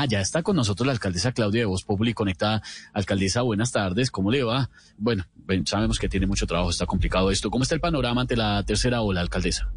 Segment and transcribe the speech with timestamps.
[0.00, 2.62] Allá está con nosotros la alcaldesa Claudia de Voz Populi conectada.
[2.94, 4.70] Alcaldesa, buenas tardes, ¿cómo le va?
[4.96, 5.24] Bueno,
[5.66, 7.50] sabemos que tiene mucho trabajo, está complicado esto.
[7.50, 9.70] ¿Cómo está el panorama ante la tercera ola, alcaldesa?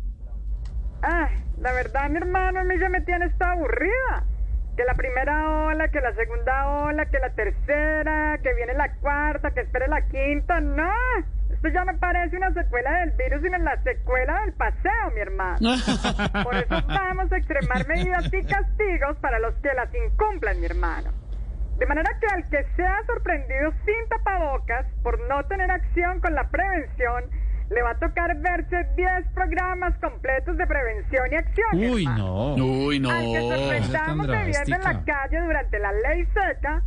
[1.02, 1.28] Ah,
[1.60, 4.26] la verdad, mi hermano, a mí ya me tiene esta aburrida.
[4.78, 9.54] Que la primera ola, que la segunda ola, que la tercera, que viene la cuarta,
[9.54, 10.90] que espere la quinta, no.
[11.64, 15.60] Esto ya me parece una secuela del virus, sino la secuela del paseo, mi hermano.
[16.44, 21.12] Por eso vamos a extremar medidas y castigos para los que las incumplan, mi hermano.
[21.78, 26.50] De manera que al que sea sorprendido sin tapabocas por no tener acción con la
[26.50, 27.30] prevención,
[27.70, 31.94] le va a tocar verse 10 programas completos de prevención y acción.
[31.94, 32.56] Uy, no.
[32.56, 33.10] Uy, no.
[33.10, 36.84] Al que sorprendamos bebiendo en la calle durante la ley seca,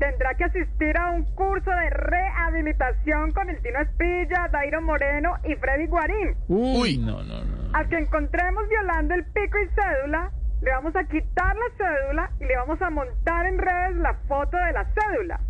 [0.00, 5.54] tendrá que asistir a un curso de rehabilitación con el Tino Espilla, Dairo Moreno y
[5.56, 6.34] Freddy Guarín.
[6.48, 7.76] Uy, no, no, no.
[7.76, 10.30] Al que encontremos violando el pico y cédula,
[10.62, 14.56] le vamos a quitar la cédula y le vamos a montar en redes la foto
[14.56, 15.40] de la cédula.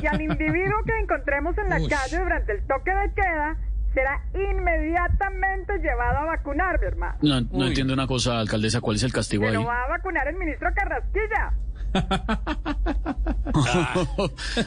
[0.00, 3.56] Y al individuo que encontremos en la calle durante el toque de queda,
[3.94, 7.16] será inmediatamente llevado a vacunar, mi hermano.
[7.22, 9.54] No, no entiendo una cosa, alcaldesa, ¿cuál es el castigo Se ahí?
[9.54, 11.52] lo va a vacunar el ministro Carrasquilla.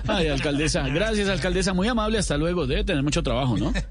[0.08, 2.66] Ay, alcaldesa, gracias, alcaldesa, muy amable, hasta luego.
[2.68, 3.74] Debe tener mucho trabajo, ¿no?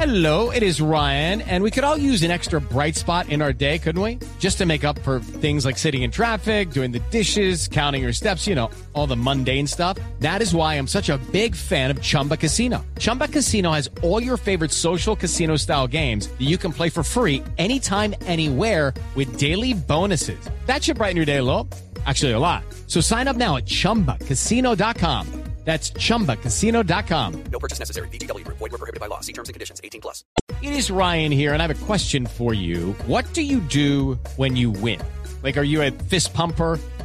[0.00, 3.52] Hello, it is Ryan, and we could all use an extra bright spot in our
[3.52, 4.18] day, couldn't we?
[4.38, 8.14] Just to make up for things like sitting in traffic, doing the dishes, counting your
[8.14, 9.98] steps, you know, all the mundane stuff.
[10.20, 12.82] That is why I'm such a big fan of Chumba Casino.
[12.98, 17.02] Chumba Casino has all your favorite social casino style games that you can play for
[17.02, 20.40] free anytime, anywhere with daily bonuses.
[20.64, 21.68] That should brighten your day a little.
[22.08, 22.64] Actually, a lot.
[22.86, 25.26] So sign up now at chumbacasino.com.
[25.64, 27.44] That's chumbacasino.com.
[27.52, 28.08] No purchase necessary.
[28.08, 28.56] Group.
[28.56, 29.20] Void were prohibited by law.
[29.20, 29.82] See terms and conditions.
[29.84, 30.24] 18 plus.
[30.62, 32.94] It is Ryan here, and I have a question for you.
[33.06, 34.98] What do you do when you win?
[35.42, 36.80] Like, are you a fist pumper?